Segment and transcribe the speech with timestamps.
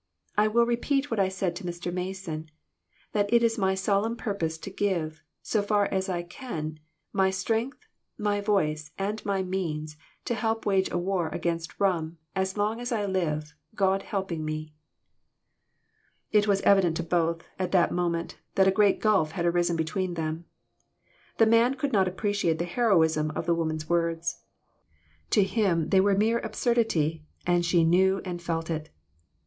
[0.35, 1.93] I will repeat what I said to Mr.
[1.93, 2.49] Mason,
[3.11, 6.79] that it is my solemn purpose to give, so far as I can,
[7.13, 7.85] my strength,
[8.17, 12.91] my voice and my means, to help wage a war against rum, as long as
[12.91, 14.73] I live, God helping me!"
[16.31, 20.15] It was evident to both, at that moment, that a great gulf had arisen between
[20.15, 20.45] them.
[21.37, 24.41] The man could not appreciate the heroism of the woman's words.
[25.29, 28.89] To him they were mere absurdity, and she knew and felt it.